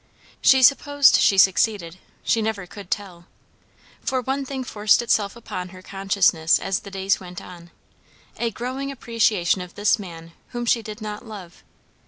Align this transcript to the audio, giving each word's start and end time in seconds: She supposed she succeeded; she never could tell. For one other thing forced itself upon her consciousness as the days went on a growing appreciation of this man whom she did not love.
She 0.41 0.63
supposed 0.63 1.17
she 1.17 1.37
succeeded; 1.37 1.99
she 2.23 2.41
never 2.41 2.65
could 2.65 2.89
tell. 2.89 3.27
For 4.01 4.19
one 4.19 4.39
other 4.39 4.45
thing 4.47 4.63
forced 4.63 4.99
itself 5.03 5.35
upon 5.35 5.69
her 5.69 5.83
consciousness 5.83 6.57
as 6.57 6.79
the 6.79 6.89
days 6.89 7.19
went 7.19 7.39
on 7.39 7.69
a 8.37 8.49
growing 8.49 8.89
appreciation 8.91 9.61
of 9.61 9.75
this 9.75 9.99
man 9.99 10.31
whom 10.53 10.65
she 10.65 10.81
did 10.81 11.01
not 11.01 11.23
love. 11.23 11.61